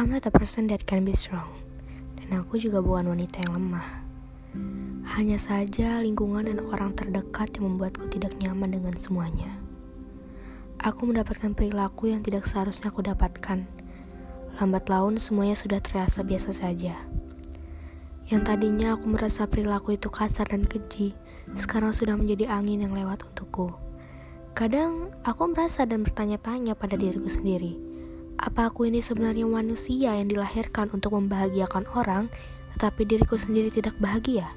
I'm 0.00 0.08
not 0.16 0.24
a 0.24 0.32
person 0.32 0.64
that 0.72 0.88
can 0.88 1.04
be 1.04 1.12
strong. 1.12 1.52
Dan 2.16 2.40
aku 2.40 2.56
juga 2.56 2.80
bukan 2.80 3.12
wanita 3.12 3.44
yang 3.44 3.52
lemah. 3.52 3.84
Hanya 5.12 5.36
saja 5.36 6.00
lingkungan 6.00 6.48
dan 6.48 6.56
orang 6.72 6.96
terdekat 6.96 7.52
yang 7.60 7.76
membuatku 7.76 8.08
tidak 8.08 8.32
nyaman 8.40 8.80
dengan 8.80 8.96
semuanya. 8.96 9.60
Aku 10.80 11.04
mendapatkan 11.04 11.52
perilaku 11.52 12.08
yang 12.08 12.24
tidak 12.24 12.48
seharusnya 12.48 12.88
aku 12.88 13.04
dapatkan. 13.04 13.68
Lambat 14.56 14.88
laun 14.88 15.20
semuanya 15.20 15.52
sudah 15.52 15.84
terasa 15.84 16.24
biasa 16.24 16.56
saja. 16.56 16.96
Yang 18.32 18.40
tadinya 18.48 18.96
aku 18.96 19.04
merasa 19.04 19.44
perilaku 19.44 20.00
itu 20.00 20.08
kasar 20.08 20.48
dan 20.48 20.64
keji, 20.64 21.12
sekarang 21.60 21.92
sudah 21.92 22.16
menjadi 22.16 22.48
angin 22.48 22.88
yang 22.88 22.96
lewat 22.96 23.20
untukku. 23.28 23.76
Kadang 24.56 25.12
aku 25.28 25.52
merasa 25.52 25.84
dan 25.84 26.08
bertanya-tanya 26.08 26.72
pada 26.72 26.96
diriku 26.96 27.28
sendiri, 27.28 27.89
apa 28.40 28.72
aku 28.72 28.88
ini 28.88 29.04
sebenarnya 29.04 29.44
manusia 29.44 30.16
yang 30.16 30.32
dilahirkan 30.32 30.88
untuk 30.96 31.12
membahagiakan 31.12 31.84
orang, 31.92 32.32
tetapi 32.76 33.04
diriku 33.04 33.36
sendiri 33.36 33.68
tidak 33.68 33.92
bahagia? 34.00 34.48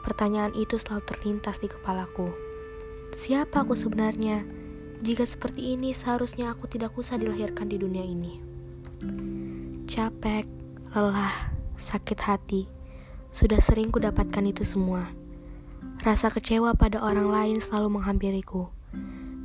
Pertanyaan 0.00 0.56
itu 0.56 0.80
selalu 0.80 1.04
terlintas 1.04 1.60
di 1.60 1.68
kepalaku. 1.68 2.32
Siapa 3.12 3.68
aku 3.68 3.76
sebenarnya? 3.76 4.42
Jika 5.04 5.28
seperti 5.28 5.76
ini, 5.76 5.92
seharusnya 5.92 6.56
aku 6.56 6.64
tidak 6.72 6.96
usah 6.96 7.20
dilahirkan 7.20 7.68
di 7.68 7.76
dunia 7.76 8.00
ini. 8.00 8.40
Capek, 9.84 10.48
lelah, 10.96 11.52
sakit 11.76 12.18
hati, 12.22 12.64
sudah 13.28 13.60
sering 13.60 13.92
kudapatkan 13.92 14.44
itu 14.48 14.64
semua. 14.64 15.12
Rasa 16.00 16.32
kecewa 16.32 16.72
pada 16.72 17.04
orang 17.04 17.28
lain 17.28 17.56
selalu 17.60 18.00
menghampiriku. 18.00 18.72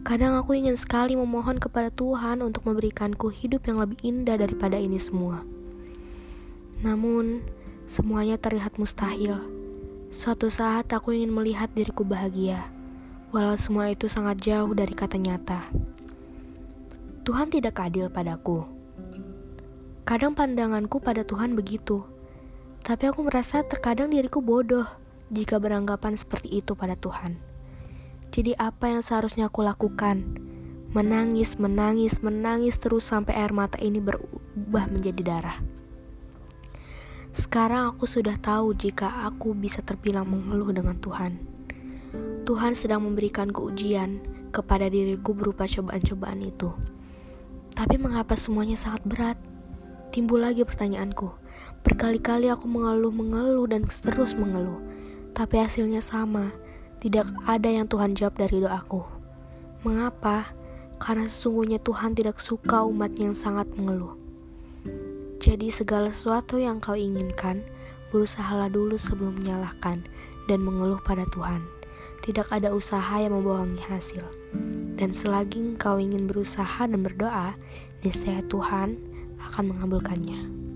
Kadang 0.02 0.38
aku 0.38 0.58
ingin 0.58 0.76
sekali 0.76 1.16
memohon 1.16 1.62
kepada 1.62 1.94
Tuhan 1.94 2.44
untuk 2.44 2.66
memberikanku 2.68 3.31
hidup 3.31 3.66
yang 3.70 3.81
lebih 3.81 3.98
indah 4.04 4.38
daripada 4.38 4.76
ini 4.78 5.00
semua. 5.00 5.45
Namun, 6.84 7.42
semuanya 7.89 8.36
terlihat 8.36 8.78
mustahil. 8.78 9.39
Suatu 10.14 10.52
saat 10.52 10.92
aku 10.94 11.16
ingin 11.16 11.34
melihat 11.34 11.72
diriku 11.73 12.06
bahagia 12.06 12.78
walau 13.36 13.59
semua 13.59 13.92
itu 13.92 14.08
sangat 14.08 14.39
jauh 14.39 14.72
dari 14.72 14.95
kata 14.95 15.20
nyata. 15.20 15.67
Tuhan 17.28 17.52
tidak 17.52 17.76
adil 17.76 18.08
padaku. 18.08 18.64
Kadang 20.08 20.32
pandanganku 20.32 21.04
pada 21.04 21.28
Tuhan 21.28 21.52
begitu, 21.52 22.08
tapi 22.88 23.11
aku 23.11 23.28
merasa 23.28 23.59
terkadang 23.67 24.08
diriku 24.08 24.39
bodoh 24.39 24.88
jika 25.28 25.59
beranggapan 25.59 26.16
seperti 26.16 26.64
itu 26.64 26.72
pada 26.72 26.95
Tuhan. 26.95 27.36
Jadi 28.38 28.53
apa 28.53 28.93
yang 28.93 29.02
seharusnya 29.02 29.49
aku 29.49 29.66
lakukan? 29.66 30.21
Menangis, 30.93 31.57
menangis, 31.57 32.21
menangis 32.21 32.77
terus 32.77 33.09
sampai 33.09 33.33
air 33.33 33.49
mata 33.49 33.81
ini 33.81 33.97
berubah 33.97 34.93
menjadi 34.93 35.21
darah. 35.25 35.57
Sekarang 37.33 37.89
aku 37.89 38.05
sudah 38.05 38.38
tahu 38.38 38.77
jika 38.77 39.25
aku 39.25 39.58
bisa 39.58 39.81
terbilang 39.81 40.30
mengeluh 40.30 40.69
dengan 40.69 41.02
Tuhan. 41.02 41.41
Tuhan 42.45 42.77
sedang 42.77 43.09
memberikan 43.09 43.49
ujian 43.49 44.21
kepada 44.53 44.85
diriku 44.85 45.33
berupa 45.33 45.65
cobaan-cobaan 45.65 46.38
itu. 46.45 46.69
Tapi 47.73 47.97
mengapa 47.97 48.38
semuanya 48.38 48.77
sangat 48.77 49.02
berat? 49.09 49.38
Timbul 50.13 50.45
lagi 50.45 50.61
pertanyaanku. 50.61 51.33
Berkali-kali 51.81 52.53
aku 52.53 52.69
mengeluh-mengeluh 52.69 53.65
dan 53.65 53.89
terus 53.89 54.38
mengeluh. 54.38 54.77
Tapi 55.33 55.58
hasilnya 55.58 56.05
sama. 56.05 56.67
Tidak 56.98 57.45
ada 57.45 57.70
yang 57.70 57.86
Tuhan 57.86 58.17
jawab 58.17 58.42
dari 58.42 58.62
doaku. 58.62 59.06
Mengapa? 59.86 60.52
Karena 60.98 61.30
sesungguhnya 61.30 61.78
Tuhan 61.86 62.17
tidak 62.17 62.42
suka 62.42 62.81
umat 62.89 63.14
yang 63.22 63.38
sangat 63.38 63.70
mengeluh. 63.78 64.17
Jadi 65.38 65.70
segala 65.70 66.09
sesuatu 66.09 66.58
yang 66.58 66.82
kau 66.82 66.98
inginkan, 66.98 67.61
berusahalah 68.10 68.73
dulu 68.73 68.98
sebelum 68.98 69.38
menyalahkan 69.38 70.02
dan 70.49 70.60
mengeluh 70.66 70.98
pada 71.05 71.23
Tuhan 71.30 71.61
tidak 72.27 72.52
ada 72.52 72.76
usaha 72.76 73.16
yang 73.23 73.39
membohongi 73.39 73.80
hasil. 73.88 74.20
Dan 75.00 75.16
selagi 75.16 75.64
engkau 75.64 75.95
ingin 75.95 76.27
berusaha 76.27 76.83
dan 76.83 77.00
berdoa, 77.00 77.55
niscaya 78.04 78.44
Tuhan 78.52 79.00
akan 79.39 79.64
mengabulkannya. 79.71 80.67